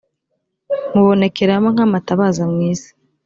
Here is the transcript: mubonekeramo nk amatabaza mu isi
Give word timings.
mubonekeramo 0.93 1.67
nk 1.73 1.79
amatabaza 1.85 2.43
mu 2.51 2.59
isi 2.71 2.91